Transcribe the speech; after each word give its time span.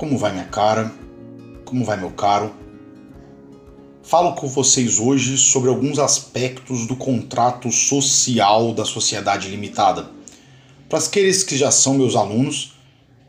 Como 0.00 0.16
vai 0.16 0.32
minha 0.32 0.46
cara? 0.46 0.90
Como 1.66 1.84
vai 1.84 1.98
meu 1.98 2.10
caro? 2.10 2.54
Falo 4.02 4.34
com 4.34 4.48
vocês 4.48 4.98
hoje 4.98 5.36
sobre 5.36 5.68
alguns 5.68 5.98
aspectos 5.98 6.86
do 6.86 6.96
contrato 6.96 7.70
social 7.70 8.72
da 8.72 8.86
sociedade 8.86 9.48
limitada. 9.48 10.10
Para 10.88 10.98
aqueles 11.00 11.42
que 11.42 11.54
já 11.54 11.70
são 11.70 11.92
meus 11.92 12.16
alunos, 12.16 12.72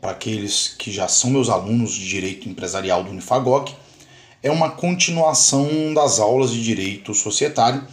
para 0.00 0.12
aqueles 0.12 0.68
que 0.78 0.90
já 0.90 1.06
são 1.08 1.28
meus 1.28 1.50
alunos 1.50 1.92
de 1.92 2.08
direito 2.08 2.48
empresarial 2.48 3.04
do 3.04 3.10
Unifagoc, 3.10 3.74
é 4.42 4.50
uma 4.50 4.70
continuação 4.70 5.92
das 5.92 6.18
aulas 6.18 6.52
de 6.52 6.64
direito 6.64 7.12
societário, 7.12 7.86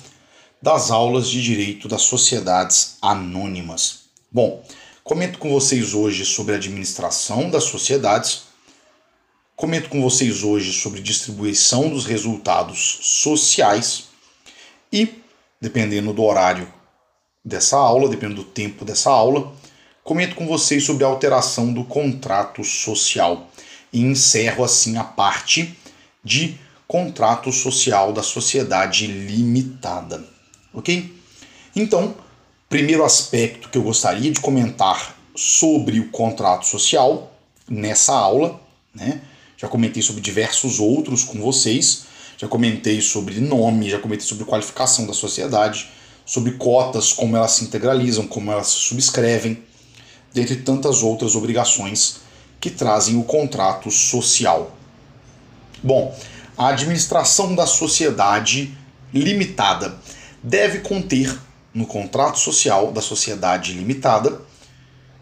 das 0.61 0.89
aulas 0.89 1.27
de 1.27 1.44
direito 1.44 1.89
das 1.89 2.03
sociedades 2.03 2.95
anônimas. 3.02 4.03
Bom, 4.31 4.64
comento 5.03 5.38
com 5.38 5.52
vocês 5.52 5.94
hoje 5.94 6.23
sobre 6.23 6.53
a 6.53 6.58
administração 6.58 7.50
das 7.50 7.66
sociedades 7.66 8.48
Comento 9.59 9.90
com 9.90 10.02
vocês 10.02 10.41
hoje 10.41 10.72
sobre 10.72 11.02
distribuição 11.02 11.89
dos 11.89 12.06
resultados 12.06 13.00
sociais 13.02 14.06
e, 14.89 15.22
dependendo 15.59 16.14
do 16.14 16.23
horário 16.23 16.66
dessa 17.44 17.75
aula, 17.75 18.08
dependendo 18.08 18.42
do 18.42 18.48
tempo 18.48 18.86
dessa 18.86 19.11
aula, 19.11 19.53
comento 20.02 20.33
com 20.33 20.48
vocês 20.48 20.86
sobre 20.86 21.03
a 21.03 21.08
alteração 21.08 21.73
do 21.73 21.83
contrato 21.83 22.64
social 22.64 23.50
e 23.92 24.00
encerro 24.00 24.64
assim 24.64 24.95
a 24.95 25.03
parte 25.03 25.78
de 26.23 26.58
contrato 26.88 27.52
social 27.52 28.14
da 28.14 28.23
sociedade 28.23 29.08
limitada, 29.08 30.26
ok? 30.73 31.14
Então, 31.76 32.16
primeiro 32.70 33.03
aspecto 33.03 33.67
que 33.67 33.78
eu 33.78 33.83
gostaria 33.83 34.31
de 34.31 34.39
comentar 34.39 35.17
sobre 35.36 36.00
o 36.00 36.09
contrato 36.11 36.66
social 36.66 37.38
nessa 37.67 38.14
aula, 38.14 38.58
né? 38.95 39.22
Já 39.59 39.67
comentei 39.67 40.02
sobre 40.02 40.21
diversos 40.21 40.79
outros 40.79 41.25
com 41.25 41.39
vocês, 41.41 42.03
já 42.38 42.47
comentei 42.47 43.02
sobre 43.02 43.41
nome, 43.41 43.89
já 43.89 43.99
comentei 43.99 44.25
sobre 44.25 44.45
qualificação 44.45 45.05
da 45.05 45.13
sociedade, 45.13 45.89
sobre 46.25 46.53
cotas, 46.53 47.11
como 47.11 47.35
elas 47.35 47.52
se 47.52 47.65
integralizam, 47.65 48.25
como 48.25 48.52
elas 48.52 48.67
se 48.67 48.80
subscrevem, 48.80 49.61
dentre 50.33 50.55
tantas 50.55 51.03
outras 51.03 51.35
obrigações 51.35 52.21
que 52.61 52.69
trazem 52.69 53.17
o 53.17 53.23
contrato 53.23 53.91
social. 53.91 54.71
Bom, 55.83 56.17
a 56.57 56.69
administração 56.69 57.53
da 57.53 57.67
sociedade 57.67 58.73
limitada 59.13 59.99
deve 60.41 60.80
conter 60.80 61.37
no 61.73 61.85
contrato 61.85 62.39
social 62.39 62.93
da 62.93 63.02
sociedade 63.02 63.73
limitada, 63.73 64.41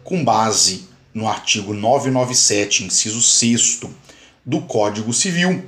com 0.04 0.24
base 0.24 0.88
no 1.12 1.26
artigo 1.26 1.74
997, 1.74 2.84
inciso 2.84 3.20
6 3.20 3.80
do 4.48 4.62
Código 4.62 5.12
Civil. 5.12 5.62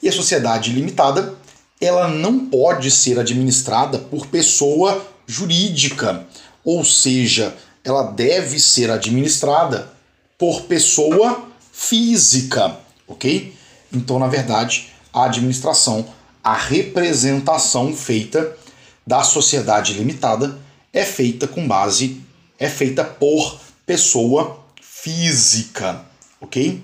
E 0.00 0.08
a 0.08 0.12
sociedade 0.12 0.72
limitada, 0.72 1.34
ela 1.80 2.06
não 2.06 2.46
pode 2.46 2.88
ser 2.88 3.18
administrada 3.18 3.98
por 3.98 4.28
pessoa 4.28 5.04
jurídica, 5.26 6.24
ou 6.64 6.84
seja, 6.84 7.52
ela 7.82 8.04
deve 8.04 8.60
ser 8.60 8.92
administrada 8.92 9.90
por 10.38 10.62
pessoa 10.62 11.48
física, 11.72 12.78
ok? 13.08 13.52
Então, 13.92 14.20
na 14.20 14.28
verdade, 14.28 14.92
a 15.12 15.24
administração, 15.24 16.06
a 16.44 16.54
representação 16.54 17.92
feita 17.92 18.56
da 19.04 19.24
sociedade 19.24 19.94
limitada 19.94 20.56
é 20.92 21.04
feita 21.04 21.48
com 21.48 21.66
base, 21.66 22.20
é 22.56 22.68
feita 22.68 23.02
por 23.02 23.58
pessoa 23.84 24.64
física, 24.80 26.04
ok? 26.40 26.82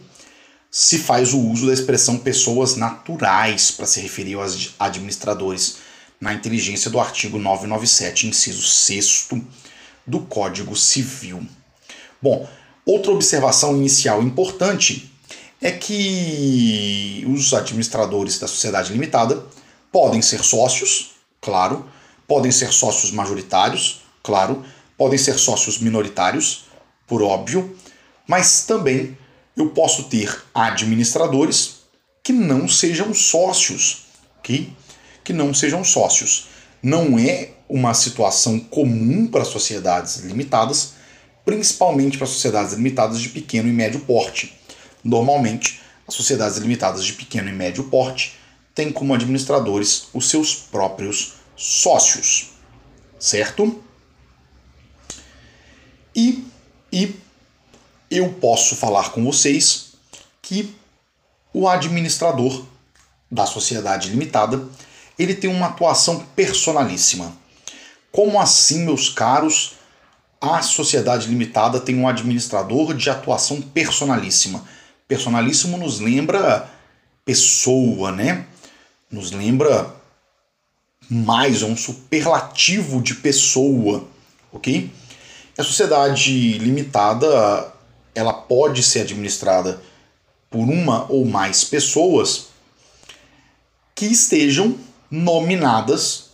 Se 0.74 0.98
faz 0.98 1.34
o 1.34 1.38
uso 1.38 1.66
da 1.66 1.74
expressão 1.74 2.16
pessoas 2.16 2.76
naturais 2.76 3.70
para 3.70 3.84
se 3.84 4.00
referir 4.00 4.36
aos 4.36 4.74
administradores 4.78 5.76
na 6.18 6.32
inteligência 6.32 6.90
do 6.90 6.98
artigo 6.98 7.38
997, 7.38 8.26
inciso 8.26 8.62
6 8.62 9.28
do 10.06 10.20
Código 10.20 10.74
Civil. 10.74 11.46
Bom, 12.22 12.48
outra 12.86 13.12
observação 13.12 13.76
inicial 13.76 14.22
importante 14.22 15.12
é 15.60 15.70
que 15.70 17.22
os 17.28 17.52
administradores 17.52 18.38
da 18.38 18.48
sociedade 18.48 18.92
limitada 18.92 19.44
podem 19.92 20.22
ser 20.22 20.42
sócios, 20.42 21.10
claro, 21.38 21.86
podem 22.26 22.50
ser 22.50 22.72
sócios 22.72 23.12
majoritários, 23.12 24.00
claro, 24.22 24.64
podem 24.96 25.18
ser 25.18 25.38
sócios 25.38 25.78
minoritários, 25.78 26.64
por 27.06 27.22
óbvio, 27.22 27.76
mas 28.26 28.64
também 28.64 29.18
eu 29.56 29.70
posso 29.70 30.04
ter 30.04 30.42
administradores 30.54 31.82
que 32.22 32.32
não 32.32 32.68
sejam 32.68 33.12
sócios, 33.12 34.06
ok? 34.38 34.72
Que 35.24 35.32
não 35.32 35.52
sejam 35.52 35.84
sócios. 35.84 36.48
Não 36.82 37.18
é 37.18 37.50
uma 37.68 37.94
situação 37.94 38.58
comum 38.58 39.26
para 39.26 39.44
sociedades 39.44 40.16
limitadas, 40.18 40.94
principalmente 41.44 42.18
para 42.18 42.26
sociedades 42.26 42.74
limitadas 42.74 43.20
de 43.20 43.28
pequeno 43.28 43.68
e 43.68 43.72
médio 43.72 44.00
porte. 44.00 44.56
Normalmente, 45.02 45.80
as 46.06 46.14
sociedades 46.14 46.58
limitadas 46.58 47.04
de 47.04 47.12
pequeno 47.12 47.48
e 47.48 47.52
médio 47.52 47.84
porte 47.84 48.38
têm 48.74 48.92
como 48.92 49.14
administradores 49.14 50.08
os 50.12 50.28
seus 50.28 50.54
próprios 50.54 51.34
sócios, 51.56 52.50
certo? 53.19 53.82
E, 56.14 56.44
e 56.92 57.14
eu 58.12 58.28
posso 58.34 58.76
falar 58.76 59.10
com 59.10 59.24
vocês 59.24 59.92
que 60.42 60.74
o 61.52 61.66
administrador 61.66 62.64
da 63.30 63.46
sociedade 63.46 64.10
limitada 64.10 64.62
ele 65.18 65.34
tem 65.34 65.48
uma 65.48 65.68
atuação 65.68 66.20
personalíssima. 66.36 67.32
Como 68.10 68.40
assim, 68.40 68.84
meus 68.84 69.08
caros? 69.08 69.74
A 70.40 70.60
sociedade 70.60 71.28
limitada 71.28 71.80
tem 71.80 71.96
um 71.96 72.06
administrador 72.06 72.94
de 72.94 73.08
atuação 73.08 73.60
personalíssima. 73.60 74.64
Personalíssimo 75.06 75.78
nos 75.78 76.00
lembra 76.00 76.68
pessoa, 77.24 78.10
né? 78.10 78.44
Nos 79.10 79.30
lembra 79.30 79.94
mais, 81.08 81.62
é 81.62 81.66
um 81.66 81.76
superlativo 81.76 83.00
de 83.00 83.14
pessoa, 83.14 84.04
ok? 84.52 84.90
A 85.56 85.62
sociedade 85.62 86.58
limitada 86.58 87.71
ela 88.14 88.32
pode 88.32 88.82
ser 88.82 89.00
administrada 89.00 89.80
por 90.50 90.68
uma 90.68 91.06
ou 91.10 91.24
mais 91.24 91.64
pessoas 91.64 92.48
que 93.94 94.06
estejam 94.06 94.78
nominadas 95.10 96.30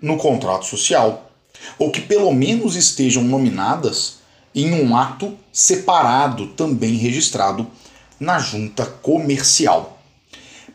no 0.00 0.16
contrato 0.16 0.66
social, 0.66 1.30
ou 1.78 1.90
que 1.90 2.00
pelo 2.00 2.32
menos 2.32 2.76
estejam 2.76 3.22
nominadas 3.22 4.16
em 4.54 4.72
um 4.72 4.96
ato 4.96 5.36
separado, 5.52 6.48
também 6.48 6.96
registrado 6.96 7.66
na 8.18 8.38
junta 8.38 8.84
comercial. 8.84 9.98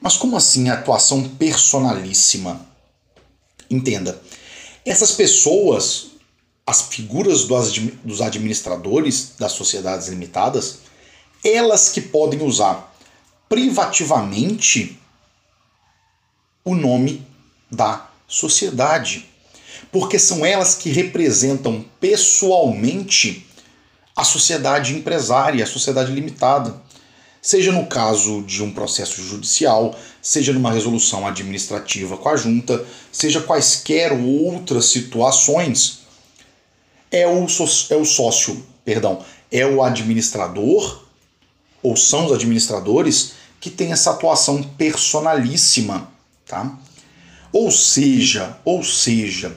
Mas 0.01 0.15
como 0.17 0.38
assim 0.38 0.69
atuação 0.69 1.27
personalíssima? 1.29 2.65
Entenda, 3.69 4.21
essas 4.85 5.12
pessoas 5.12 6.06
as 6.67 6.81
figuras 6.81 7.45
dos 8.03 8.21
administradores 8.21 9.31
das 9.39 9.53
sociedades 9.53 10.09
limitadas, 10.09 10.79
elas 11.41 11.87
que 11.87 12.01
podem 12.01 12.41
usar 12.41 12.93
privativamente 13.47 14.99
o 16.65 16.75
nome 16.75 17.25
da 17.71 18.09
sociedade, 18.27 19.25
porque 19.93 20.19
são 20.19 20.45
elas 20.45 20.75
que 20.75 20.89
representam 20.89 21.85
pessoalmente 22.01 23.47
a 24.13 24.25
sociedade 24.25 24.93
empresária, 24.93 25.63
a 25.63 25.67
sociedade 25.67 26.11
limitada. 26.11 26.81
Seja 27.41 27.71
no 27.71 27.85
caso 27.85 28.41
de 28.41 28.61
um 28.61 28.73
processo 28.73 29.23
judicial, 29.23 29.97
seja 30.21 30.51
numa 30.51 30.73
resolução 30.73 31.25
administrativa 31.25 32.17
com 32.17 32.27
a 32.27 32.35
junta, 32.35 32.85
seja 33.09 33.39
quaisquer 33.39 34.11
outras 34.11 34.87
situações 34.87 36.06
é 37.12 37.27
o, 37.27 37.45
é 37.89 37.95
o 37.95 38.06
sócio, 38.06 38.65
perdão, 38.83 39.24
é 39.51 39.65
o 39.65 39.81
administrador, 39.83 41.04
ou 41.81 41.95
são 41.95 42.25
os 42.25 42.31
administradores, 42.31 43.33
que 43.59 43.69
tem 43.69 43.92
essa 43.92 44.12
atuação 44.12 44.62
personalíssima, 44.62 46.12
tá? 46.45 46.77
Ou 47.51 47.71
seja, 47.71 48.57
ou 48.63 48.83
seja, 48.83 49.56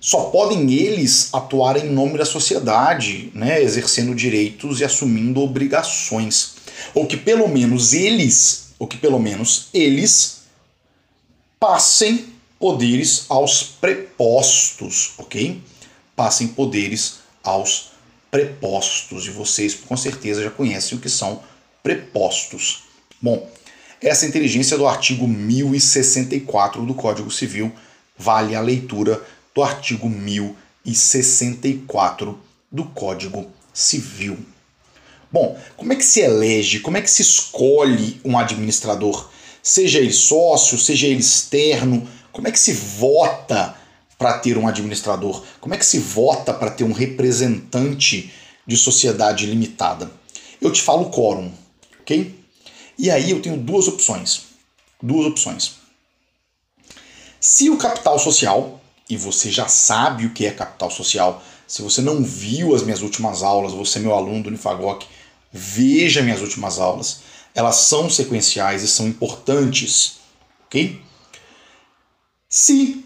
só 0.00 0.24
podem 0.24 0.72
eles 0.72 1.30
atuar 1.32 1.76
em 1.76 1.90
nome 1.90 2.16
da 2.16 2.24
sociedade, 2.24 3.30
né, 3.34 3.62
exercendo 3.62 4.14
direitos 4.14 4.80
e 4.80 4.84
assumindo 4.84 5.40
obrigações, 5.40 6.54
ou 6.94 7.06
que 7.06 7.16
pelo 7.16 7.48
menos 7.48 7.92
eles, 7.92 8.68
ou 8.78 8.86
que 8.86 8.96
pelo 8.96 9.18
menos 9.18 9.68
eles 9.74 10.42
passem 11.58 12.26
poderes 12.58 13.26
aos 13.28 13.62
prepostos, 13.62 15.12
ok? 15.18 15.60
Passem 16.16 16.48
poderes 16.48 17.18
aos 17.44 17.92
prepostos. 18.30 19.26
E 19.26 19.30
vocês 19.30 19.74
com 19.74 19.96
certeza 19.96 20.42
já 20.42 20.50
conhecem 20.50 20.98
o 20.98 21.00
que 21.00 21.08
são 21.08 21.40
prepostos. 21.82 22.82
Bom, 23.22 23.48
essa 24.00 24.26
inteligência 24.26 24.76
do 24.76 24.86
artigo 24.86 25.28
1064 25.28 26.84
do 26.84 26.94
Código 26.94 27.30
Civil 27.30 27.72
vale 28.18 28.54
a 28.54 28.60
leitura 28.60 29.22
do 29.54 29.62
artigo 29.62 30.06
1064 30.08 32.38
do 32.70 32.84
Código 32.86 33.50
Civil. 33.72 34.38
Bom, 35.30 35.58
como 35.76 35.92
é 35.92 35.96
que 35.96 36.04
se 36.04 36.20
elege, 36.20 36.80
como 36.80 36.96
é 36.96 37.02
que 37.02 37.10
se 37.10 37.22
escolhe 37.22 38.20
um 38.24 38.38
administrador? 38.38 39.28
Seja 39.62 39.98
ele 39.98 40.12
sócio, 40.12 40.78
seja 40.78 41.06
ele 41.06 41.20
externo, 41.20 42.08
como 42.32 42.48
é 42.48 42.52
que 42.52 42.60
se 42.60 42.72
vota 42.72 43.76
para 44.18 44.38
ter 44.38 44.56
um 44.56 44.66
administrador? 44.66 45.44
Como 45.60 45.74
é 45.74 45.78
que 45.78 45.86
se 45.86 45.98
vota 45.98 46.52
para 46.52 46.70
ter 46.70 46.84
um 46.84 46.92
representante 46.92 48.32
de 48.66 48.76
sociedade 48.76 49.46
limitada? 49.46 50.10
Eu 50.60 50.72
te 50.72 50.82
falo 50.82 51.10
quórum, 51.10 51.52
ok? 52.00 52.34
E 52.98 53.10
aí 53.10 53.30
eu 53.30 53.42
tenho 53.42 53.56
duas 53.56 53.88
opções. 53.88 54.46
Duas 55.02 55.26
opções. 55.26 55.76
Se 57.38 57.68
o 57.68 57.76
capital 57.76 58.18
social, 58.18 58.80
e 59.08 59.16
você 59.16 59.50
já 59.50 59.68
sabe 59.68 60.26
o 60.26 60.30
que 60.32 60.46
é 60.46 60.50
capital 60.50 60.90
social, 60.90 61.42
se 61.66 61.82
você 61.82 62.00
não 62.00 62.22
viu 62.22 62.74
as 62.74 62.82
minhas 62.82 63.02
últimas 63.02 63.42
aulas, 63.42 63.72
você 63.72 63.98
é 63.98 64.02
meu 64.02 64.14
aluno 64.14 64.42
do 64.42 64.48
Unifagoc, 64.48 65.06
veja 65.52 66.22
minhas 66.22 66.40
últimas 66.40 66.78
aulas. 66.78 67.20
Elas 67.54 67.76
são 67.76 68.08
sequenciais 68.10 68.82
e 68.82 68.88
são 68.88 69.06
importantes, 69.06 70.18
ok? 70.66 71.00
Se, 72.48 73.04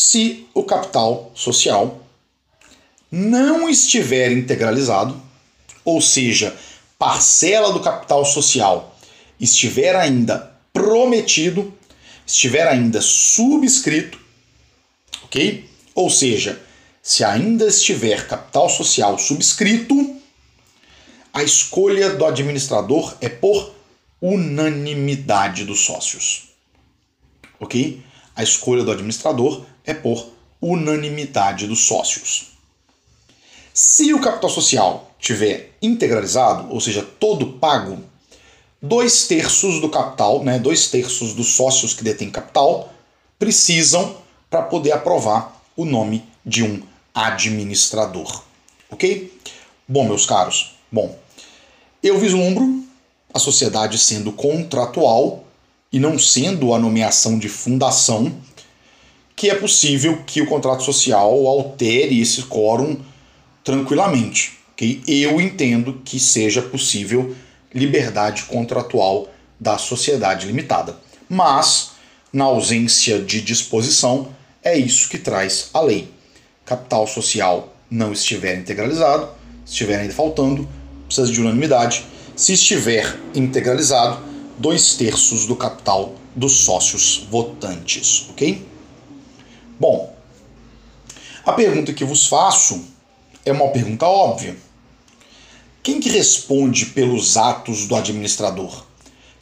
se 0.00 0.46
o 0.54 0.62
capital 0.62 1.30
social 1.34 2.00
não 3.10 3.68
estiver 3.68 4.30
integralizado, 4.30 5.20
ou 5.84 6.00
seja, 6.00 6.56
parcela 6.98 7.72
do 7.72 7.80
capital 7.80 8.24
social 8.24 8.96
estiver 9.40 9.96
ainda 9.96 10.54
prometido, 10.72 11.72
estiver 12.26 12.68
ainda 12.68 13.00
subscrito, 13.00 14.20
ok? 15.24 15.68
Ou 15.94 16.10
seja, 16.10 16.60
se 17.02 17.24
ainda 17.24 17.66
estiver 17.66 18.26
capital 18.26 18.68
social 18.68 19.18
subscrito, 19.18 20.16
a 21.32 21.42
escolha 21.42 22.10
do 22.10 22.24
administrador 22.24 23.16
é 23.20 23.28
por 23.28 23.72
unanimidade 24.20 25.64
dos 25.64 25.80
sócios. 25.80 26.48
Ok? 27.60 28.02
A 28.36 28.42
escolha 28.42 28.84
do 28.84 28.92
administrador 28.92 29.64
é 29.88 29.94
por 29.94 30.28
unanimidade 30.60 31.66
dos 31.66 31.86
sócios. 31.86 32.48
Se 33.72 34.12
o 34.12 34.20
capital 34.20 34.50
social 34.50 35.10
tiver 35.18 35.72
integralizado, 35.80 36.70
ou 36.72 36.78
seja, 36.78 37.02
todo 37.02 37.54
pago, 37.54 37.98
dois 38.82 39.26
terços 39.26 39.80
do 39.80 39.88
capital, 39.88 40.44
né, 40.44 40.58
dois 40.58 40.88
terços 40.88 41.32
dos 41.32 41.54
sócios 41.54 41.94
que 41.94 42.04
detêm 42.04 42.30
capital, 42.30 42.92
precisam 43.38 44.14
para 44.50 44.62
poder 44.62 44.92
aprovar 44.92 45.58
o 45.74 45.86
nome 45.86 46.22
de 46.44 46.62
um 46.62 46.82
administrador. 47.14 48.42
Ok? 48.90 49.32
Bom, 49.88 50.06
meus 50.06 50.26
caros, 50.26 50.74
bom, 50.92 51.16
eu 52.02 52.18
vislumbro 52.18 52.84
a 53.32 53.38
sociedade 53.38 53.96
sendo 53.96 54.32
contratual 54.32 55.44
e 55.90 55.98
não 55.98 56.18
sendo 56.18 56.74
a 56.74 56.78
nomeação 56.78 57.38
de 57.38 57.48
fundação, 57.48 58.34
que 59.38 59.48
é 59.48 59.54
possível 59.54 60.20
que 60.26 60.42
o 60.42 60.46
contrato 60.46 60.82
social 60.82 61.46
altere 61.46 62.20
esse 62.20 62.42
quórum 62.42 62.98
tranquilamente. 63.62 64.58
Okay? 64.72 65.00
Eu 65.06 65.40
entendo 65.40 66.02
que 66.04 66.18
seja 66.18 66.60
possível 66.60 67.36
liberdade 67.72 68.42
contratual 68.44 69.28
da 69.58 69.78
sociedade 69.78 70.44
limitada. 70.44 70.96
Mas, 71.28 71.92
na 72.32 72.46
ausência 72.46 73.20
de 73.20 73.40
disposição, 73.40 74.28
é 74.60 74.76
isso 74.76 75.08
que 75.08 75.18
traz 75.18 75.70
a 75.72 75.80
lei. 75.82 76.08
Capital 76.64 77.06
social 77.06 77.72
não 77.88 78.12
estiver 78.12 78.58
integralizado, 78.58 79.28
estiver 79.64 80.00
ainda 80.00 80.12
faltando, 80.12 80.68
precisa 81.06 81.30
de 81.30 81.40
unanimidade. 81.40 82.04
Se 82.34 82.54
estiver 82.54 83.16
integralizado, 83.36 84.20
dois 84.58 84.94
terços 84.94 85.46
do 85.46 85.54
capital 85.54 86.14
dos 86.34 86.64
sócios 86.64 87.24
votantes, 87.30 88.26
ok? 88.30 88.66
Bom, 89.78 90.16
a 91.44 91.52
pergunta 91.52 91.92
que 91.92 92.04
vos 92.04 92.26
faço 92.26 92.84
é 93.44 93.52
uma 93.52 93.68
pergunta 93.68 94.06
óbvia. 94.06 94.56
Quem 95.82 96.00
que 96.00 96.08
responde 96.08 96.86
pelos 96.86 97.36
atos 97.36 97.86
do 97.86 97.94
administrador? 97.94 98.84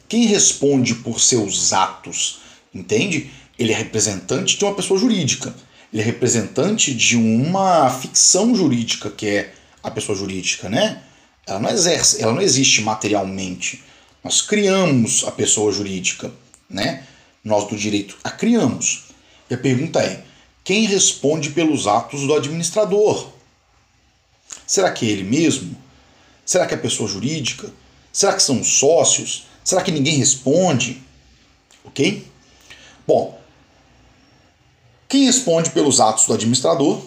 Quem 0.07 0.25
responde 0.25 0.95
por 0.95 1.19
seus 1.19 1.73
atos? 1.73 2.39
Entende? 2.73 3.31
Ele 3.57 3.73
é 3.73 3.75
representante 3.75 4.57
de 4.57 4.63
uma 4.63 4.75
pessoa 4.75 4.99
jurídica. 4.99 5.55
Ele 5.91 6.01
é 6.01 6.05
representante 6.05 6.93
de 6.93 7.17
uma 7.17 7.89
ficção 7.89 8.55
jurídica, 8.55 9.09
que 9.09 9.25
é 9.25 9.53
a 9.81 9.89
pessoa 9.89 10.17
jurídica, 10.17 10.69
né? 10.69 11.01
Ela 11.47 11.59
não 11.59 11.69
exerce, 11.69 12.21
ela 12.21 12.33
não 12.33 12.41
existe 12.41 12.81
materialmente. 12.81 13.83
Nós 14.23 14.41
criamos 14.41 15.23
a 15.25 15.31
pessoa 15.31 15.71
jurídica, 15.71 16.31
né? 16.69 17.03
Nós 17.43 17.67
do 17.67 17.75
direito 17.75 18.17
a 18.23 18.29
criamos. 18.29 19.06
E 19.49 19.53
a 19.53 19.57
pergunta 19.57 19.99
é: 20.01 20.23
quem 20.63 20.85
responde 20.85 21.51
pelos 21.51 21.87
atos 21.87 22.21
do 22.27 22.33
administrador? 22.33 23.31
Será 24.65 24.91
que 24.91 25.05
é 25.05 25.09
ele 25.09 25.23
mesmo? 25.23 25.75
Será 26.45 26.65
que 26.65 26.73
é 26.73 26.77
a 26.77 26.81
pessoa 26.81 27.09
jurídica? 27.09 27.71
Será 28.11 28.33
que 28.33 28.43
são 28.43 28.63
sócios? 28.63 29.47
Será 29.63 29.81
que 29.81 29.91
ninguém 29.91 30.17
responde? 30.17 31.01
Ok? 31.83 32.25
Bom, 33.05 33.39
quem 35.07 35.25
responde 35.25 35.69
pelos 35.69 36.01
atos 36.01 36.25
do 36.25 36.33
administrador, 36.33 37.01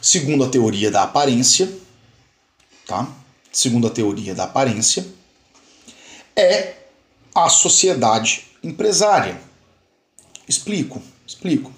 segundo 0.00 0.44
a 0.44 0.48
teoria 0.48 0.90
da 0.90 1.02
aparência, 1.04 1.72
tá? 2.86 3.10
Segundo 3.50 3.86
a 3.86 3.90
teoria 3.90 4.34
da 4.34 4.44
aparência, 4.44 5.06
é 6.36 6.74
a 7.34 7.48
sociedade 7.48 8.46
empresária. 8.62 9.40
Explico, 10.46 11.02
explico. 11.44 11.70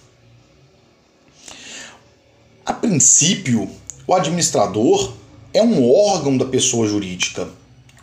A 2.64 2.72
princípio, 2.72 3.68
o 4.06 4.14
administrador 4.14 5.12
é 5.52 5.60
um 5.60 5.92
órgão 5.92 6.36
da 6.36 6.44
pessoa 6.44 6.86
jurídica, 6.86 7.48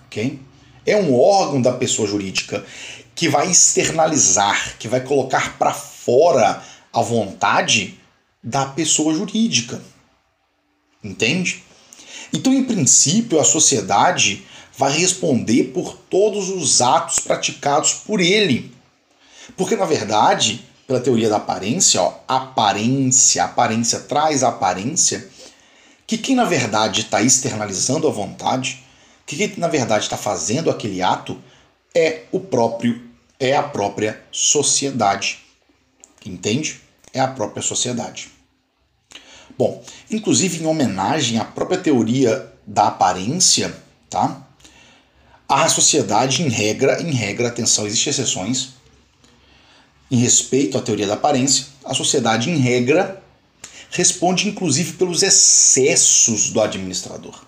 ok? 0.06 0.40
É 0.86 0.98
um 0.98 1.18
órgão 1.18 1.62
da 1.62 1.72
pessoa 1.72 2.08
jurídica 2.08 2.66
que 3.16 3.30
vai 3.30 3.50
externalizar, 3.50 4.76
que 4.78 4.90
vai 4.90 5.02
colocar 5.02 5.58
para 5.58 5.74
fora 5.74 6.62
a 6.92 7.02
vontade 7.02 7.98
da 8.44 8.66
pessoa 8.66 9.14
jurídica. 9.14 9.82
Entende? 11.02 11.64
Então, 12.34 12.54
em 12.54 12.64
princípio, 12.64 13.40
a 13.40 13.44
sociedade 13.46 14.46
vai 14.78 14.92
responder 14.98 15.66
por 15.66 15.96
todos 16.10 16.50
os 16.50 16.82
atos 16.82 17.20
praticados 17.20 17.94
por 17.94 18.20
ele. 18.20 18.74
Porque, 19.56 19.76
na 19.76 19.86
verdade, 19.86 20.66
pela 20.86 21.00
teoria 21.00 21.30
da 21.30 21.38
aparência, 21.38 22.02
ó, 22.02 22.14
aparência, 22.28 23.44
aparência 23.44 24.00
traz 24.02 24.44
aparência 24.44 25.30
que 26.06 26.18
quem 26.18 26.36
na 26.36 26.44
verdade 26.44 27.02
está 27.02 27.22
externalizando 27.22 28.08
a 28.08 28.12
vontade, 28.12 28.84
que 29.26 29.36
quem 29.36 29.54
na 29.58 29.68
verdade 29.68 30.04
está 30.04 30.18
fazendo 30.18 30.70
aquele 30.70 31.02
ato 31.02 31.40
é 31.96 32.24
o 32.32 32.40
próprio, 32.40 33.02
é 33.40 33.56
a 33.56 33.64
própria 33.64 34.22
sociedade. 34.32 35.40
Entende? 36.26 36.82
É 37.14 37.20
a 37.20 37.28
própria 37.28 37.62
sociedade. 37.62 38.32
Bom, 39.58 39.84
inclusive 40.10 40.64
em 40.64 40.66
homenagem 40.66 41.38
à 41.38 41.46
própria 41.46 41.78
teoria 41.78 42.52
da 42.66 42.88
aparência, 42.88 43.76
tá? 44.10 44.42
A 45.48 45.68
sociedade, 45.70 46.42
em 46.42 46.50
regra, 46.50 47.02
em 47.02 47.12
regra, 47.12 47.50
atenção, 47.50 47.86
existem 47.86 48.12
exceções, 48.12 48.70
em 50.14 50.18
respeito 50.18 50.78
à 50.78 50.82
teoria 50.82 51.08
da 51.08 51.16
aparência, 51.16 51.66
a 51.84 51.92
sociedade, 51.92 52.48
em 52.48 52.58
regra, 52.58 53.20
responde 53.90 54.48
inclusive 54.48 54.94
pelos 54.94 55.24
excessos 55.24 56.52
do 56.52 56.62
administrador. 56.62 57.44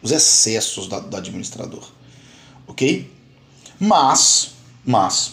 Os 0.00 0.12
excessos 0.12 0.86
do, 0.86 1.00
do 1.00 1.16
administrador. 1.16 1.90
Ok? 2.68 3.12
Mas, 3.80 4.52
mas, 4.84 5.32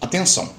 atenção. 0.00 0.52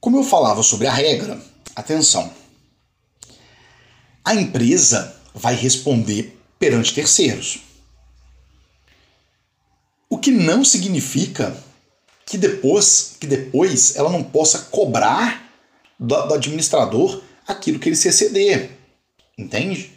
Como 0.00 0.16
eu 0.16 0.24
falava 0.24 0.62
sobre 0.62 0.86
a 0.86 0.92
regra, 0.92 1.38
atenção. 1.76 2.32
A 4.24 4.34
empresa 4.34 5.14
vai 5.34 5.54
responder 5.54 6.40
perante 6.58 6.94
terceiros. 6.94 7.60
O 10.12 10.18
que 10.18 10.30
não 10.30 10.62
significa 10.62 11.56
que 12.26 12.36
depois, 12.36 13.16
que 13.18 13.26
depois 13.26 13.96
ela 13.96 14.10
não 14.10 14.22
possa 14.22 14.58
cobrar 14.58 15.50
do, 15.98 16.26
do 16.26 16.34
administrador 16.34 17.22
aquilo 17.48 17.78
que 17.78 17.88
ele 17.88 17.96
se 17.96 18.08
exceder. 18.08 18.72
Entende? 19.38 19.90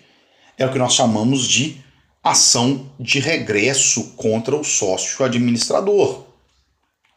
É 0.58 0.66
o 0.66 0.72
que 0.72 0.80
nós 0.80 0.94
chamamos 0.94 1.46
de 1.46 1.84
ação 2.24 2.90
de 2.98 3.20
regresso 3.20 4.12
contra 4.12 4.56
o 4.56 4.64
sócio 4.64 5.26
administrador. 5.26 6.24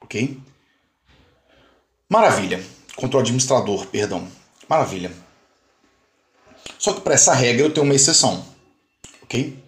Ok? 0.00 0.36
Maravilha. 2.08 2.60
Contra 2.96 3.18
o 3.18 3.20
administrador, 3.20 3.86
perdão. 3.86 4.26
Maravilha. 4.68 5.12
Só 6.80 6.92
que 6.92 7.02
para 7.02 7.14
essa 7.14 7.32
regra 7.32 7.64
eu 7.64 7.72
tenho 7.72 7.86
uma 7.86 7.94
exceção. 7.94 8.44
Ok? 9.22 9.67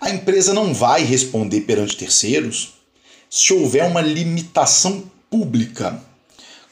A 0.00 0.08
empresa 0.08 0.54
não 0.54 0.72
vai 0.72 1.04
responder 1.04 1.60
perante 1.60 1.94
terceiros 1.94 2.72
se 3.28 3.52
houver 3.52 3.84
uma 3.84 4.00
limitação 4.00 5.04
pública. 5.28 6.02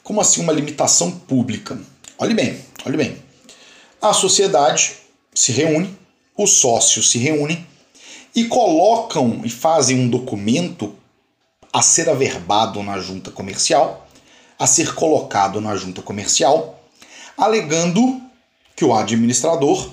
Como 0.02 0.20
assim 0.20 0.40
uma 0.40 0.52
limitação 0.52 1.10
pública? 1.10 1.78
Olhe 2.16 2.32
bem, 2.32 2.58
olhe 2.86 2.96
bem. 2.96 3.18
A 4.00 4.14
sociedade 4.14 4.94
se 5.34 5.52
reúne, 5.52 5.94
os 6.36 6.52
sócios 6.52 7.10
se 7.10 7.18
reúnem 7.18 7.66
e 8.34 8.46
colocam 8.46 9.42
e 9.44 9.50
fazem 9.50 10.00
um 10.00 10.08
documento 10.08 10.94
a 11.70 11.82
ser 11.82 12.08
averbado 12.08 12.82
na 12.82 12.98
junta 12.98 13.30
comercial, 13.30 14.08
a 14.58 14.66
ser 14.66 14.94
colocado 14.94 15.60
na 15.60 15.76
junta 15.76 16.00
comercial, 16.00 16.82
alegando 17.36 18.22
que 18.74 18.86
o 18.86 18.94
administrador 18.94 19.92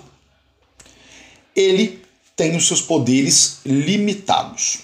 ele 1.53 2.04
tem 2.35 2.55
os 2.55 2.67
seus 2.67 2.81
poderes 2.81 3.59
limitados. 3.65 4.79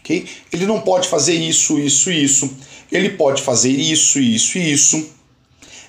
Okay? 0.00 0.28
Ele 0.52 0.66
não 0.66 0.80
pode 0.80 1.08
fazer 1.08 1.34
isso, 1.34 1.78
isso 1.78 2.10
isso. 2.10 2.50
Ele 2.92 3.10
pode 3.10 3.42
fazer 3.42 3.70
isso, 3.70 4.18
isso 4.20 4.58
isso. 4.58 5.08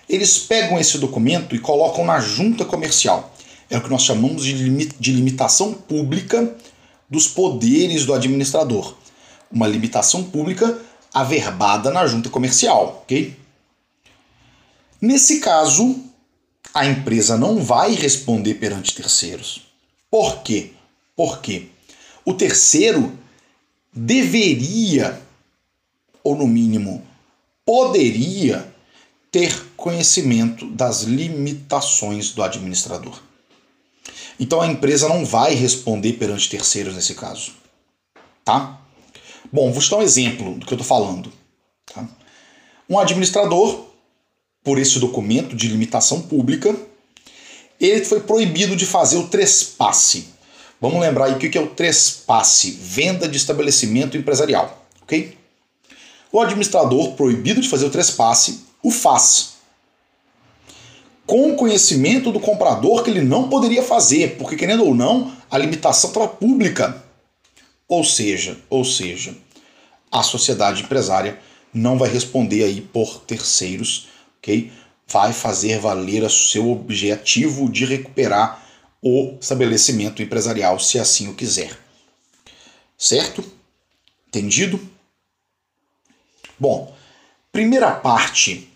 Eles 0.07 0.37
pegam 0.39 0.79
esse 0.79 0.97
documento 0.97 1.55
e 1.55 1.59
colocam 1.59 2.05
na 2.05 2.19
junta 2.19 2.63
comercial. 2.63 3.35
É 3.69 3.77
o 3.77 3.81
que 3.81 3.89
nós 3.89 4.03
chamamos 4.03 4.43
de 4.45 5.11
limitação 5.11 5.73
pública 5.73 6.55
dos 7.09 7.27
poderes 7.27 8.05
do 8.05 8.13
administrador. 8.13 8.95
Uma 9.51 9.67
limitação 9.67 10.23
pública 10.23 10.79
averbada 11.13 11.91
na 11.91 12.05
junta 12.05 12.29
comercial, 12.29 13.01
ok? 13.03 13.35
Nesse 15.01 15.39
caso, 15.39 15.97
a 16.73 16.85
empresa 16.85 17.37
não 17.37 17.61
vai 17.61 17.93
responder 17.93 18.55
perante 18.55 18.93
terceiros. 18.93 19.61
Por 20.09 20.41
quê? 20.41 20.71
Porque 21.15 21.67
o 22.25 22.33
terceiro 22.33 23.17
deveria, 23.93 25.21
ou 26.23 26.35
no 26.35 26.47
mínimo 26.47 27.05
poderia, 27.65 28.73
ter 29.31 29.53
conhecimento 29.75 30.69
das 30.71 31.01
limitações 31.01 32.31
do 32.31 32.41
administrador. 32.41 33.21
Então 34.39 34.61
a 34.61 34.67
empresa 34.67 35.07
não 35.07 35.25
vai 35.25 35.53
responder 35.53 36.13
perante 36.13 36.49
terceiros 36.49 36.95
nesse 36.95 37.15
caso. 37.15 37.53
Tá? 38.43 38.79
Bom, 39.51 39.71
vou 39.71 39.81
te 39.81 39.89
dar 39.89 39.97
um 39.97 40.01
exemplo 40.01 40.55
do 40.55 40.65
que 40.65 40.73
eu 40.73 40.77
estou 40.77 40.87
falando. 40.87 41.31
Tá? 41.85 42.07
Um 42.89 42.99
administrador, 42.99 43.85
por 44.63 44.77
esse 44.77 44.99
documento 44.99 45.55
de 45.55 45.67
limitação 45.67 46.21
pública, 46.21 46.75
ele 47.79 48.05
foi 48.05 48.21
proibido 48.21 48.75
de 48.75 48.85
fazer 48.85 49.17
o 49.17 49.27
trespasse. 49.27 50.27
Vamos 50.85 51.01
lembrar 51.01 51.25
aí 51.25 51.33
o 51.33 51.39
que 51.39 51.57
é 51.57 51.61
o 51.61 51.65
trespasse, 51.65 52.69
venda 52.69 53.27
de 53.27 53.37
estabelecimento 53.37 54.15
empresarial, 54.15 54.85
ok? 55.01 55.35
O 56.31 56.39
administrador 56.39 57.13
proibido 57.13 57.59
de 57.59 57.67
fazer 57.67 57.87
o 57.87 57.89
trespasse 57.89 58.65
o 58.83 58.91
faz 58.91 59.55
com 61.25 61.55
conhecimento 61.55 62.31
do 62.31 62.39
comprador 62.39 63.01
que 63.01 63.09
ele 63.09 63.21
não 63.21 63.49
poderia 63.49 63.81
fazer, 63.81 64.37
porque 64.37 64.55
querendo 64.55 64.85
ou 64.85 64.93
não, 64.93 65.31
a 65.49 65.57
limitação 65.57 66.11
estava 66.11 66.27
pública. 66.27 67.03
Ou 67.87 68.03
seja, 68.03 68.55
ou 68.69 68.85
seja, 68.85 69.35
a 70.11 70.21
sociedade 70.21 70.83
empresária 70.83 71.39
não 71.73 71.97
vai 71.97 72.09
responder 72.11 72.63
aí 72.63 72.79
por 72.79 73.21
terceiros, 73.21 74.09
ok? 74.37 74.71
Vai 75.07 75.33
fazer 75.33 75.79
valer 75.79 76.21
o 76.21 76.29
seu 76.29 76.69
objetivo 76.69 77.71
de 77.71 77.85
recuperar 77.85 78.64
o 79.05 79.37
estabelecimento 79.39 80.23
empresarial, 80.23 80.79
se 80.79 80.97
assim 80.97 81.27
o 81.27 81.35
quiser. 81.35 81.77
Certo? 82.97 83.43
Entendido? 84.27 84.81
Bom, 86.57 86.95
primeira 87.51 87.91
parte 87.91 88.67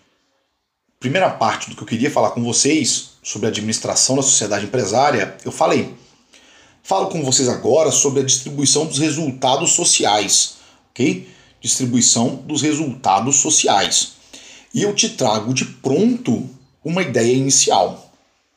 primeira 1.00 1.30
parte 1.30 1.70
do 1.70 1.76
que 1.76 1.82
eu 1.82 1.86
queria 1.86 2.10
falar 2.10 2.32
com 2.32 2.44
vocês 2.44 3.12
sobre 3.22 3.46
a 3.46 3.48
administração 3.48 4.16
da 4.16 4.22
sociedade 4.22 4.66
empresária, 4.66 5.34
eu 5.46 5.50
falei. 5.50 5.94
Falo 6.82 7.08
com 7.08 7.24
vocês 7.24 7.48
agora 7.48 7.90
sobre 7.90 8.20
a 8.20 8.24
distribuição 8.24 8.84
dos 8.84 8.98
resultados 8.98 9.72
sociais, 9.72 10.56
ok? 10.90 11.26
Distribuição 11.58 12.36
dos 12.36 12.60
resultados 12.60 13.36
sociais. 13.36 14.12
E 14.74 14.82
eu 14.82 14.94
te 14.94 15.08
trago 15.08 15.54
de 15.54 15.64
pronto 15.64 16.48
uma 16.84 17.00
ideia 17.00 17.32
inicial, 17.32 18.12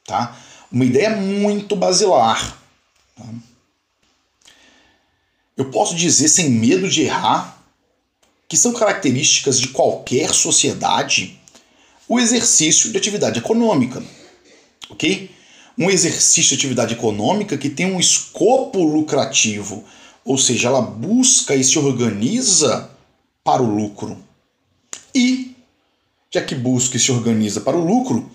tá? 0.05 0.37
Uma 0.73 0.85
ideia 0.85 1.15
muito 1.15 1.75
basilar. 1.75 2.59
Tá? 3.15 3.25
Eu 5.55 5.69
posso 5.69 5.95
dizer 5.95 6.27
sem 6.27 6.49
medo 6.49 6.89
de 6.89 7.03
errar 7.03 7.63
que 8.49 8.57
são 8.57 8.73
características 8.73 9.59
de 9.59 9.67
qualquer 9.67 10.33
sociedade 10.33 11.39
o 12.09 12.19
exercício 12.19 12.91
de 12.91 12.97
atividade 12.97 13.37
econômica. 13.37 14.03
Ok? 14.89 15.29
Um 15.77 15.91
exercício 15.91 16.49
de 16.49 16.55
atividade 16.55 16.95
econômica 16.95 17.55
que 17.55 17.69
tem 17.69 17.85
um 17.85 17.99
escopo 17.99 18.83
lucrativo, 18.83 19.83
ou 20.25 20.39
seja, 20.39 20.69
ela 20.69 20.81
busca 20.81 21.55
e 21.55 21.63
se 21.63 21.77
organiza 21.77 22.89
para 23.43 23.61
o 23.61 23.75
lucro. 23.75 24.17
E, 25.13 25.55
já 26.31 26.41
que 26.41 26.55
busca 26.55 26.97
e 26.97 26.99
se 26.99 27.11
organiza 27.11 27.61
para 27.61 27.77
o 27.77 27.85
lucro, 27.85 28.29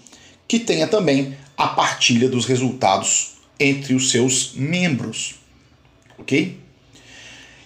que 0.46 0.60
tenha 0.60 0.86
também 0.86 1.36
a 1.58 1.66
partilha 1.66 2.28
dos 2.28 2.46
resultados 2.46 3.32
entre 3.58 3.92
os 3.92 4.12
seus 4.12 4.52
membros. 4.54 5.34
Ok? 6.16 6.56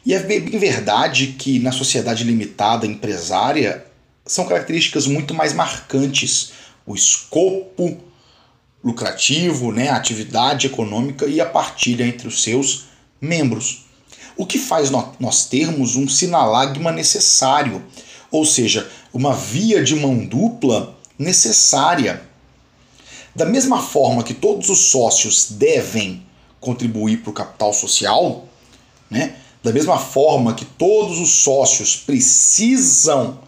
E 0.05 0.15
é 0.15 0.19
bem 0.21 0.41
verdade 0.59 1.37
que 1.39 1.59
na 1.59 1.71
sociedade 1.71 2.25
limitada 2.25 2.87
empresária 2.87 3.87
são 4.25 4.47
características 4.47 5.07
muito 5.07 5.35
mais 5.35 5.53
marcantes. 5.53 6.53
O 6.87 6.95
escopo 6.95 7.99
lucrativo, 8.83 9.71
né, 9.71 9.91
a 9.91 9.97
atividade 9.97 10.67
econômica 10.67 11.27
e 11.27 11.41
a 11.41 11.47
partilha 11.47 12.05
entre 12.05 12.27
os 12.27 12.43
seus 12.43 12.87
membros. 13.21 13.85
O 14.37 14.47
que 14.47 14.59
faz 14.59 14.91
nós 14.91 15.47
termos 15.47 15.95
um 15.95 16.09
sinalagma 16.09 16.91
necessário, 16.91 17.85
ou 18.31 18.45
seja, 18.45 18.91
uma 19.13 19.35
via 19.35 19.85
de 19.85 19.95
mão 19.95 20.25
dupla 20.25 20.99
necessária. 21.19 22.32
Da 23.35 23.47
mesma 23.47 23.81
forma 23.81 24.23
que 24.23 24.35
todos 24.35 24.69
os 24.69 24.91
sócios 24.91 25.51
devem 25.51 26.23
contribuir 26.61 27.19
para 27.19 27.31
o 27.31 27.35
capital 27.35 27.73
social, 27.73 28.47
né? 29.11 29.37
da 29.63 29.73
mesma 29.73 29.99
forma 29.99 30.55
que 30.55 30.65
todos 30.65 31.19
os 31.19 31.31
sócios 31.31 31.97
precisam 31.97 33.39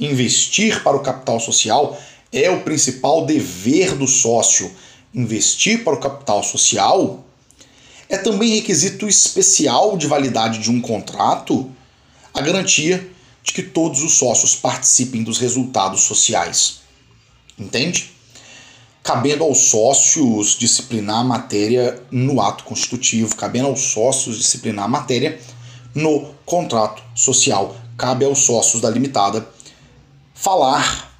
investir 0.00 0.82
para 0.82 0.96
o 0.96 1.00
capital 1.00 1.38
social 1.38 1.98
é 2.32 2.50
o 2.50 2.62
principal 2.62 3.26
dever 3.26 3.94
do 3.94 4.06
sócio. 4.06 4.70
Investir 5.14 5.84
para 5.84 5.94
o 5.94 6.00
capital 6.00 6.42
social 6.42 7.22
é 8.08 8.16
também 8.16 8.56
requisito 8.56 9.06
especial 9.06 9.96
de 9.96 10.06
validade 10.06 10.58
de 10.58 10.70
um 10.70 10.80
contrato 10.80 11.70
a 12.34 12.40
garantia 12.40 13.10
de 13.42 13.52
que 13.52 13.62
todos 13.62 14.02
os 14.02 14.14
sócios 14.14 14.56
participem 14.56 15.22
dos 15.22 15.38
resultados 15.38 16.02
sociais. 16.02 16.80
Entende? 17.58 18.10
Cabendo 19.02 19.42
aos 19.42 19.58
sócios 19.58 20.56
disciplinar 20.56 21.20
a 21.20 21.24
matéria 21.24 22.00
no 22.10 22.40
ato 22.40 22.62
constitutivo, 22.64 23.34
cabendo 23.34 23.66
aos 23.66 23.80
sócios 23.80 24.38
disciplinar 24.38 24.84
a 24.84 24.88
matéria 24.88 25.40
no 25.94 26.32
contrato 26.46 27.02
social. 27.14 27.76
Cabe 27.96 28.24
aos 28.24 28.40
sócios 28.40 28.80
da 28.80 28.88
limitada 28.88 29.48
falar 30.34 31.12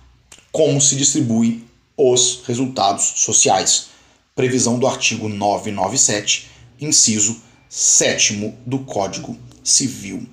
como 0.53 0.81
se 0.81 0.97
distribuem 0.97 1.65
os 1.97 2.43
resultados 2.47 3.05
sociais. 3.17 3.87
Previsão 4.35 4.79
do 4.79 4.87
artigo 4.87 5.29
997, 5.29 6.51
inciso 6.81 7.41
7 7.69 8.55
do 8.65 8.81
Código 8.81 9.37
Civil. 9.62 10.27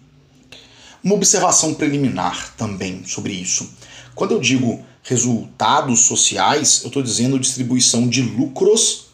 Uma 1.04 1.16
observação 1.16 1.74
preliminar 1.74 2.54
também 2.58 3.06
sobre 3.06 3.34
isso. 3.34 3.70
Quando 4.14 4.32
eu 4.32 4.40
digo 4.40 4.84
resultados 5.04 6.02
sociais, 6.02 6.82
eu 6.82 6.88
estou 6.88 7.02
dizendo 7.02 7.40
distribuição 7.40 8.08
de 8.08 8.22
lucros, 8.22 9.08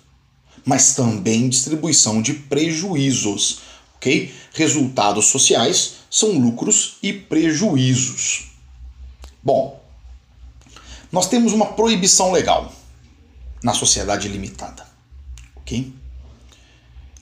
mas 0.65 0.95
também 0.95 1.47
distribuição 1.49 2.21
de 2.21 2.33
prejuízos. 2.33 3.59
ok? 3.95 4.33
Resultados 4.53 5.27
sociais 5.27 5.95
são 6.09 6.31
lucros 6.39 6.97
e 7.03 7.13
prejuízos. 7.13 8.51
Bom, 9.43 9.81
nós 11.11 11.27
temos 11.27 11.53
uma 11.53 11.67
proibição 11.73 12.31
legal 12.31 12.73
na 13.63 13.73
sociedade 13.73 14.27
limitada, 14.27 14.85
ok? 15.55 15.93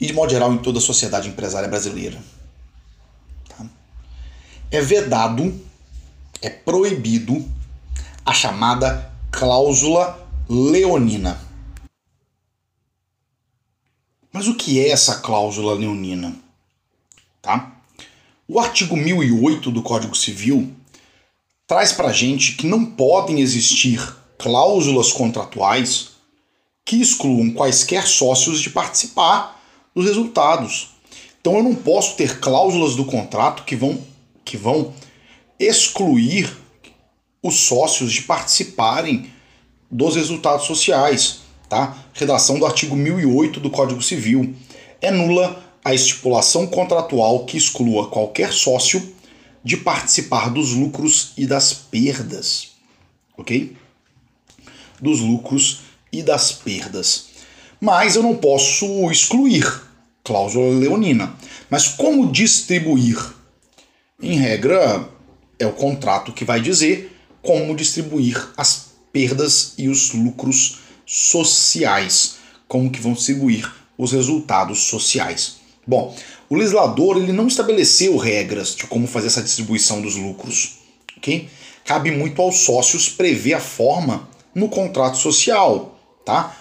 e, 0.03 0.05
de 0.05 0.11
modo 0.11 0.31
geral, 0.31 0.53
em 0.53 0.57
toda 0.57 0.79
a 0.79 0.81
sociedade 0.81 1.29
empresária 1.29 1.69
brasileira. 1.69 2.21
Tá? 3.47 3.65
É 4.69 4.81
vedado, 4.81 5.57
é 6.41 6.49
proibido 6.49 7.49
a 8.25 8.33
chamada 8.33 9.11
cláusula 9.31 10.27
leonina. 10.49 11.39
Mas 14.31 14.47
o 14.47 14.55
que 14.55 14.79
é 14.79 14.89
essa 14.89 15.19
cláusula 15.19 15.73
leonina? 15.73 16.33
Tá? 17.41 17.73
O 18.47 18.59
artigo 18.59 18.95
1008 18.95 19.69
do 19.71 19.81
Código 19.81 20.15
Civil 20.15 20.73
traz 21.67 21.91
para 21.91 22.13
gente 22.13 22.53
que 22.53 22.65
não 22.65 22.85
podem 22.85 23.41
existir 23.41 23.99
cláusulas 24.37 25.11
contratuais 25.11 26.09
que 26.85 27.01
excluam 27.01 27.51
quaisquer 27.51 28.07
sócios 28.07 28.61
de 28.61 28.69
participar 28.69 29.61
dos 29.93 30.05
resultados. 30.05 30.91
Então 31.41 31.57
eu 31.57 31.63
não 31.63 31.75
posso 31.75 32.15
ter 32.15 32.39
cláusulas 32.39 32.95
do 32.95 33.03
contrato 33.03 33.63
que 33.63 33.75
vão, 33.75 34.01
que 34.45 34.55
vão 34.55 34.93
excluir 35.59 36.62
os 37.43 37.55
sócios 37.55 38.13
de 38.13 38.21
participarem 38.21 39.29
dos 39.91 40.15
resultados 40.15 40.65
sociais. 40.65 41.41
Tá? 41.69 41.97
Redação 42.13 42.57
do 42.57 42.65
artigo 42.65 42.95
1008 42.95 43.59
do 43.59 43.69
Código 43.69 44.01
Civil. 44.01 44.55
É 45.01 45.11
nula 45.11 45.61
a 45.83 45.93
estipulação 45.93 46.65
contratual 46.65 47.45
que 47.45 47.57
exclua 47.57 48.07
qualquer 48.07 48.53
sócio 48.53 49.13
de 49.63 49.75
participar 49.75 50.49
dos 50.49 50.71
lucros 50.71 51.33
e 51.37 51.45
das 51.45 51.73
perdas. 51.73 52.71
Ok? 53.37 53.75
Dos 55.01 55.19
lucros 55.19 55.81
e 56.11 56.23
das 56.23 56.51
perdas. 56.53 57.25
Mas 57.81 58.15
eu 58.15 58.23
não 58.23 58.35
posso 58.35 59.11
excluir 59.11 59.65
cláusula 60.23 60.69
leonina. 60.79 61.35
Mas 61.69 61.87
como 61.87 62.31
distribuir? 62.31 63.17
Em 64.21 64.37
regra, 64.37 65.09
é 65.59 65.67
o 65.67 65.73
contrato 65.73 66.31
que 66.31 66.45
vai 66.45 66.61
dizer 66.61 67.12
como 67.43 67.75
distribuir 67.75 68.49
as 68.57 68.93
perdas 69.11 69.73
e 69.77 69.87
os 69.87 70.13
lucros 70.13 70.79
sociais, 71.05 72.37
como 72.67 72.89
que 72.89 72.99
vão 72.99 73.13
distribuir 73.13 73.71
os 73.95 74.11
resultados 74.11 74.79
sociais. 74.79 75.57
Bom, 75.85 76.15
o 76.49 76.55
legislador 76.55 77.17
ele 77.17 77.33
não 77.33 77.47
estabeleceu 77.47 78.17
regras 78.17 78.75
de 78.75 78.87
como 78.87 79.05
fazer 79.05 79.27
essa 79.27 79.43
distribuição 79.43 80.01
dos 80.01 80.15
lucros, 80.15 80.77
ok? 81.17 81.47
Cabe 81.85 82.09
muito 82.09 82.41
aos 82.41 82.59
sócios 82.59 83.09
prever 83.09 83.53
a 83.53 83.59
forma 83.59 84.27
no 84.55 84.69
contrato 84.69 85.17
social, 85.17 85.99
tá? 86.25 86.57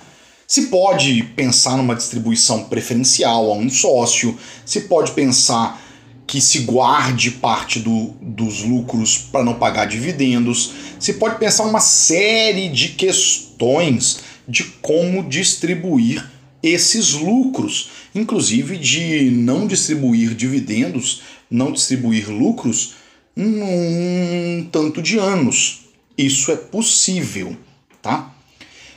Se 0.47 0.67
pode 0.67 1.23
pensar 1.35 1.77
numa 1.77 1.95
distribuição 1.95 2.65
preferencial 2.65 3.51
a 3.51 3.55
um 3.55 3.71
sócio, 3.71 4.37
se 4.67 4.83
pode 4.83 5.13
pensar 5.13 5.82
que 6.27 6.41
se 6.41 6.61
guarde 6.61 7.31
parte 7.33 7.79
do, 7.79 8.15
dos 8.21 8.63
lucros 8.63 9.19
para 9.19 9.45
não 9.45 9.55
pagar 9.55 9.87
dividendos. 9.87 10.73
Se 10.99 11.15
pode 11.15 11.39
pensar 11.39 11.65
uma 11.65 11.81
série 11.81 12.69
de 12.69 12.91
questões 12.91 14.21
de 14.49 14.65
como 14.81 15.29
distribuir 15.29 16.31
esses 16.63 17.13
lucros, 17.13 17.91
inclusive 18.15 18.79
de 18.79 19.31
não 19.31 19.67
distribuir 19.67 20.35
dividendos, 20.35 21.23
não 21.51 21.73
distribuir 21.73 22.31
lucros 22.31 22.95
num 23.35 24.69
tanto 24.71 25.03
de 25.03 25.19
anos. 25.19 25.81
Isso 26.17 26.53
é 26.53 26.57
possível, 26.57 27.57
tá? 28.01 28.33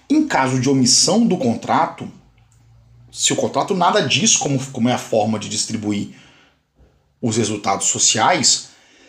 Em 0.09 0.27
caso 0.27 0.59
de 0.59 0.69
omissão 0.69 1.25
do 1.25 1.37
contrato, 1.37 2.07
se 3.11 3.33
o 3.33 3.35
contrato 3.35 3.73
nada 3.73 4.01
diz 4.01 4.35
como, 4.35 4.59
como 4.67 4.89
é 4.89 4.93
a 4.93 4.97
forma 4.97 5.39
de 5.39 5.49
distribuir 5.49 6.09
os 7.27 7.37
resultados 7.37 7.87
sociais, 7.87 8.67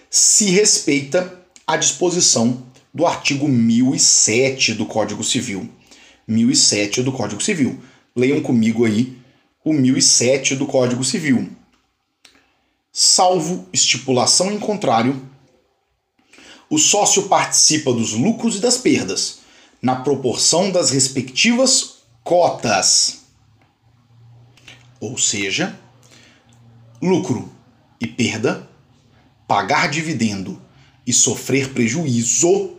se 0.09 0.47
respeita 0.47 1.39
a 1.67 1.77
disposição 1.77 2.63
do 2.93 3.07
artigo 3.07 3.47
1007 3.47 4.73
do 4.73 4.87
Código 4.87 5.23
Civil. 5.23 5.69
1007 6.27 7.03
do 7.03 7.13
Código 7.13 7.43
Civil. 7.43 7.79
Leiam 8.17 8.41
comigo 8.41 8.87
aí 8.87 9.19
o 9.63 9.71
1007 9.71 10.57
do 10.57 10.65
Código 10.65 11.05
Civil. 11.05 11.51
Salvo 12.91 13.69
estipulação 13.71 14.51
em 14.51 14.59
contrário, 14.59 15.21
o 16.71 16.79
sócio 16.79 17.25
participa 17.25 17.93
dos 17.93 18.13
lucros 18.13 18.57
e 18.57 18.61
das 18.61 18.79
perdas, 18.79 19.41
na 19.83 19.95
proporção 19.97 20.71
das 20.71 20.89
respectivas 20.91 21.97
cotas. 22.25 23.27
Ou 24.99 25.19
seja, 25.19 25.79
lucro 27.03 27.55
e 28.01 28.07
perda, 28.07 28.69
pagar 29.47 29.89
dividendo 29.89 30.61
e 31.07 31.13
sofrer 31.13 31.73
prejuízo 31.73 32.77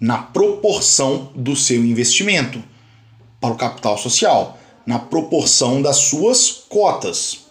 na 0.00 0.18
proporção 0.18 1.32
do 1.34 1.56
seu 1.56 1.84
investimento 1.84 2.62
para 3.40 3.54
o 3.54 3.56
capital 3.56 3.96
social, 3.98 4.58
na 4.86 4.98
proporção 4.98 5.82
das 5.82 5.96
suas 5.96 6.50
cotas. 6.68 7.46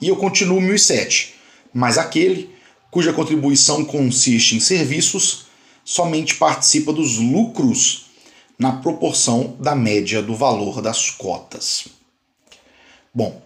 E 0.00 0.08
eu 0.08 0.16
continuo 0.16 0.60
1007, 0.60 1.34
mas 1.72 1.98
aquele 1.98 2.50
cuja 2.90 3.12
contribuição 3.12 3.84
consiste 3.84 4.56
em 4.56 4.60
serviços 4.60 5.46
somente 5.84 6.34
participa 6.36 6.92
dos 6.92 7.16
lucros 7.16 8.06
na 8.58 8.72
proporção 8.72 9.56
da 9.58 9.74
média 9.74 10.22
do 10.22 10.34
valor 10.34 10.80
das 10.80 11.10
cotas. 11.10 11.88
Bom, 13.12 13.42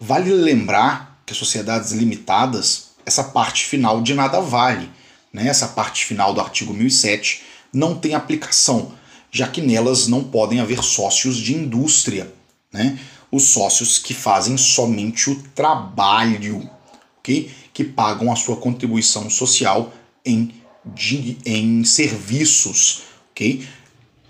vale 0.00 0.30
lembrar 0.30 1.15
que 1.26 1.32
as 1.32 1.38
sociedades 1.38 1.90
limitadas, 1.90 2.92
essa 3.04 3.24
parte 3.24 3.66
final 3.66 4.00
de 4.00 4.14
nada 4.14 4.40
vale. 4.40 4.88
Né? 5.32 5.48
Essa 5.48 5.66
parte 5.66 6.06
final 6.06 6.32
do 6.32 6.40
artigo 6.40 6.72
1007 6.72 7.42
não 7.72 7.96
tem 7.96 8.14
aplicação, 8.14 8.92
já 9.30 9.48
que 9.48 9.60
nelas 9.60 10.06
não 10.06 10.22
podem 10.22 10.60
haver 10.60 10.82
sócios 10.84 11.36
de 11.36 11.52
indústria, 11.54 12.32
né? 12.72 12.96
os 13.30 13.48
sócios 13.48 13.98
que 13.98 14.14
fazem 14.14 14.56
somente 14.56 15.28
o 15.28 15.42
trabalho, 15.54 16.70
okay? 17.18 17.50
que 17.74 17.82
pagam 17.82 18.32
a 18.32 18.36
sua 18.36 18.56
contribuição 18.56 19.28
social 19.28 19.92
em, 20.24 20.54
de, 20.84 21.36
em 21.44 21.82
serviços. 21.84 23.02
Okay? 23.32 23.66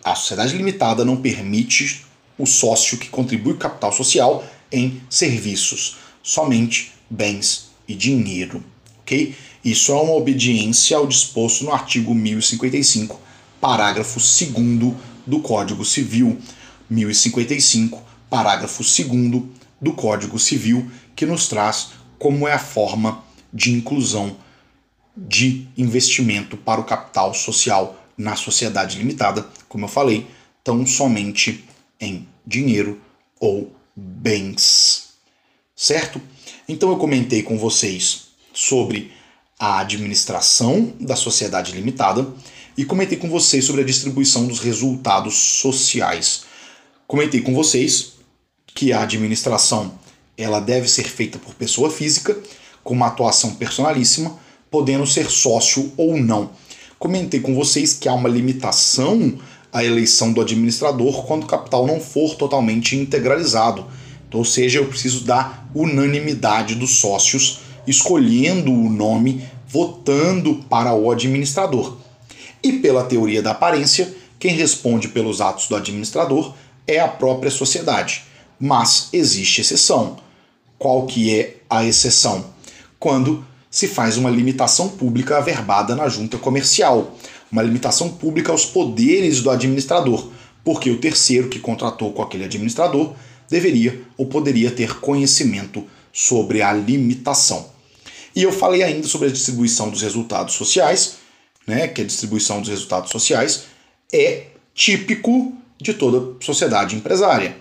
A 0.02 0.14
sociedade 0.14 0.56
limitada 0.56 1.04
não 1.04 1.18
permite 1.18 2.06
o 2.38 2.46
sócio 2.46 2.96
que 2.96 3.08
contribui 3.10 3.56
capital 3.58 3.92
social 3.92 4.44
em 4.72 5.00
serviços 5.10 6.05
somente 6.26 6.92
bens 7.08 7.70
e 7.86 7.94
dinheiro. 7.94 8.60
ok? 8.98 9.32
Isso 9.64 9.92
é 9.92 9.94
uma 9.94 10.14
obediência 10.14 10.96
ao 10.96 11.06
disposto 11.06 11.64
no 11.64 11.72
artigo 11.72 12.12
1055, 12.12 13.20
parágrafo 13.60 14.18
2 14.18 14.94
do 15.24 15.38
Código 15.38 15.84
Civil. 15.84 16.36
1055, 16.90 18.02
parágrafo 18.28 18.82
2 18.82 19.42
do 19.80 19.92
Código 19.92 20.36
Civil, 20.38 20.90
que 21.14 21.24
nos 21.24 21.48
traz 21.48 21.90
como 22.18 22.48
é 22.48 22.54
a 22.54 22.58
forma 22.58 23.24
de 23.52 23.72
inclusão 23.72 24.36
de 25.16 25.66
investimento 25.78 26.56
para 26.56 26.80
o 26.80 26.84
capital 26.84 27.32
social 27.34 28.04
na 28.18 28.34
sociedade 28.34 28.98
limitada, 28.98 29.46
como 29.68 29.84
eu 29.84 29.88
falei, 29.88 30.26
tão 30.64 30.84
somente 30.86 31.64
em 32.00 32.26
dinheiro 32.44 33.00
ou 33.38 33.72
bens 33.94 34.85
certo? 35.76 36.20
Então 36.66 36.88
eu 36.88 36.96
comentei 36.96 37.42
com 37.42 37.58
vocês 37.58 38.28
sobre 38.52 39.12
a 39.58 39.80
administração 39.80 40.94
da 40.98 41.14
sociedade 41.14 41.72
limitada 41.72 42.26
e 42.76 42.84
comentei 42.84 43.18
com 43.18 43.28
vocês 43.28 43.64
sobre 43.64 43.82
a 43.82 43.84
distribuição 43.84 44.46
dos 44.46 44.58
resultados 44.60 45.34
sociais. 45.34 46.44
Comentei 47.06 47.42
com 47.42 47.54
vocês 47.54 48.14
que 48.66 48.92
a 48.92 49.02
administração 49.02 49.98
ela 50.36 50.60
deve 50.60 50.88
ser 50.88 51.04
feita 51.04 51.38
por 51.38 51.54
pessoa 51.54 51.90
física 51.90 52.36
com 52.82 52.94
uma 52.94 53.06
atuação 53.08 53.54
personalíssima, 53.54 54.38
podendo 54.70 55.06
ser 55.06 55.30
sócio 55.30 55.92
ou 55.96 56.16
não. 56.16 56.50
Comentei 56.98 57.40
com 57.40 57.54
vocês 57.54 57.94
que 57.94 58.08
há 58.08 58.14
uma 58.14 58.28
limitação 58.28 59.38
à 59.72 59.84
eleição 59.84 60.32
do 60.32 60.40
administrador 60.40 61.24
quando 61.26 61.44
o 61.44 61.46
capital 61.46 61.86
não 61.86 62.00
for 62.00 62.34
totalmente 62.34 62.96
integralizado 62.96 63.86
ou 64.32 64.44
seja, 64.44 64.78
eu 64.78 64.86
preciso 64.86 65.24
da 65.24 65.64
unanimidade 65.74 66.74
dos 66.74 66.98
sócios 66.98 67.60
escolhendo 67.86 68.72
o 68.72 68.90
nome, 68.90 69.46
votando 69.68 70.64
para 70.68 70.92
o 70.94 71.10
administrador. 71.10 71.96
E 72.62 72.74
pela 72.74 73.04
teoria 73.04 73.42
da 73.42 73.52
aparência, 73.52 74.12
quem 74.38 74.54
responde 74.54 75.08
pelos 75.08 75.40
atos 75.40 75.68
do 75.68 75.76
administrador 75.76 76.54
é 76.86 76.98
a 76.98 77.08
própria 77.08 77.50
sociedade. 77.50 78.24
Mas 78.58 79.08
existe 79.12 79.60
exceção. 79.60 80.16
Qual 80.78 81.06
que 81.06 81.34
é 81.34 81.56
a 81.70 81.84
exceção? 81.84 82.46
Quando 82.98 83.44
se 83.70 83.86
faz 83.86 84.16
uma 84.16 84.30
limitação 84.30 84.88
pública 84.88 85.38
averbada 85.38 85.94
na 85.94 86.08
junta 86.08 86.38
comercial, 86.38 87.14
uma 87.50 87.62
limitação 87.62 88.08
pública 88.08 88.50
aos 88.50 88.64
poderes 88.64 89.42
do 89.42 89.50
administrador, 89.50 90.28
porque 90.64 90.90
o 90.90 90.98
terceiro 90.98 91.48
que 91.48 91.58
contratou 91.58 92.12
com 92.12 92.22
aquele 92.22 92.44
administrador 92.44 93.12
deveria 93.48 94.02
ou 94.16 94.26
poderia 94.26 94.70
ter 94.70 94.98
conhecimento 95.00 95.84
sobre 96.12 96.62
a 96.62 96.72
limitação. 96.72 97.70
E 98.34 98.42
eu 98.42 98.52
falei 98.52 98.82
ainda 98.82 99.06
sobre 99.06 99.28
a 99.28 99.32
distribuição 99.32 99.88
dos 99.88 100.02
resultados 100.02 100.54
sociais, 100.54 101.16
né, 101.66 101.88
que 101.88 102.02
a 102.02 102.04
distribuição 102.04 102.60
dos 102.60 102.68
resultados 102.68 103.10
sociais 103.10 103.64
é 104.12 104.48
típico 104.74 105.54
de 105.80 105.94
toda 105.94 106.36
sociedade 106.44 106.96
empresária, 106.96 107.56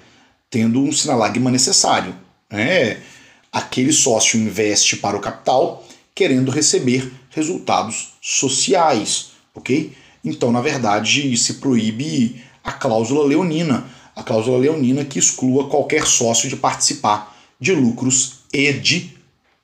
tendo 0.50 0.82
um 0.82 0.92
sinalagma 0.92 1.50
necessário. 1.50 2.16
Né? 2.50 3.02
Aquele 3.52 3.92
sócio 3.92 4.40
investe 4.40 4.98
para 4.98 5.18
o 5.18 5.22
capital 5.22 5.86
querendo 6.14 6.52
receber 6.52 7.12
resultados 7.30 8.14
sociais, 8.22 9.32
ok? 9.54 9.94
Então, 10.24 10.52
na 10.52 10.62
verdade, 10.62 11.38
se 11.38 11.56
proíbe 11.56 12.42
a 12.64 12.72
cláusula 12.72 13.26
leonina, 13.26 13.86
a 14.16 14.24
cláusula 14.24 14.58
leonina 14.58 15.04
que 15.04 15.20
exclua 15.20 15.68
qualquer 15.68 16.06
sócio 16.08 16.48
de 16.48 16.56
participar 16.56 17.36
de 17.60 17.74
lucros 17.74 18.40
e 18.54 18.72
de 18.74 19.14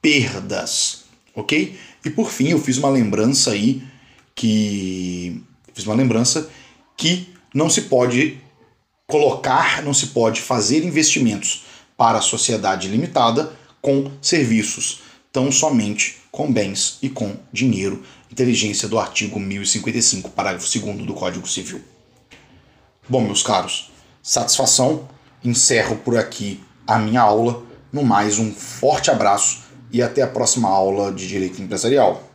perdas, 0.01 1.03
ok? 1.35 1.77
E 2.03 2.09
por 2.09 2.29
fim, 2.29 2.49
eu 2.49 2.59
fiz 2.59 2.77
uma 2.77 2.89
lembrança 2.89 3.51
aí 3.51 3.81
que 4.35 5.41
fiz 5.73 5.85
uma 5.85 5.95
lembrança 5.95 6.49
que 6.97 7.29
não 7.53 7.69
se 7.69 7.83
pode 7.83 8.39
colocar, 9.07 9.83
não 9.83 9.93
se 9.93 10.07
pode 10.07 10.41
fazer 10.41 10.83
investimentos 10.83 11.65
para 11.97 12.17
a 12.17 12.21
sociedade 12.21 12.87
limitada 12.87 13.53
com 13.81 14.11
serviços, 14.21 15.01
tão 15.31 15.51
somente 15.51 16.17
com 16.31 16.51
bens 16.51 16.97
e 17.01 17.09
com 17.09 17.35
dinheiro. 17.51 18.03
Inteligência 18.31 18.87
do 18.87 18.97
artigo 18.97 19.39
1055, 19.39 20.29
parágrafo 20.31 20.79
2 20.79 21.05
do 21.05 21.13
Código 21.13 21.47
Civil. 21.47 21.81
Bom, 23.07 23.21
meus 23.21 23.43
caros, 23.43 23.90
satisfação. 24.21 25.07
Encerro 25.43 25.95
por 25.97 26.17
aqui 26.17 26.63
a 26.85 26.97
minha 26.97 27.21
aula. 27.21 27.63
No 27.91 28.03
mais, 28.03 28.39
um 28.39 28.51
forte 28.51 29.09
abraço 29.09 29.63
e 29.91 30.01
até 30.01 30.21
a 30.21 30.27
próxima 30.27 30.69
aula 30.69 31.11
de 31.11 31.27
Direito 31.27 31.61
Empresarial. 31.61 32.30